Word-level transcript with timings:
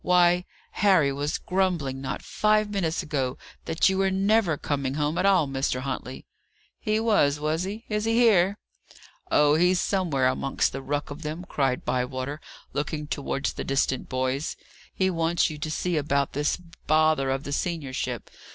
"Why, 0.03 0.45
Harry 0.71 1.11
was 1.13 1.37
grumbling, 1.37 2.01
not 2.01 2.23
five 2.23 2.71
minutes 2.71 3.03
ago, 3.03 3.37
that 3.65 3.87
you 3.87 3.99
were 3.99 4.09
never 4.09 4.57
coming 4.57 4.95
home 4.95 5.15
at 5.19 5.27
all, 5.27 5.47
Mr. 5.47 5.81
Huntley." 5.81 6.25
"He 6.79 6.99
was, 6.99 7.39
was 7.39 7.65
he? 7.65 7.85
Is 7.87 8.05
he 8.05 8.13
here?" 8.15 8.57
"Oh, 9.29 9.53
he's 9.53 9.79
somewhere 9.79 10.25
amongst 10.27 10.71
the 10.71 10.81
ruck 10.81 11.11
of 11.11 11.21
them," 11.21 11.45
cried 11.47 11.85
Bywater, 11.85 12.41
looking 12.73 13.05
towards 13.05 13.53
the 13.53 13.63
distant 13.63 14.09
boys. 14.09 14.57
"He 14.91 15.11
wants 15.11 15.51
you 15.51 15.59
to 15.59 15.69
see 15.69 15.97
about 15.97 16.33
this 16.33 16.57
bother 16.87 17.29
of 17.29 17.43
the 17.43 17.51
seniorship. 17.53 18.31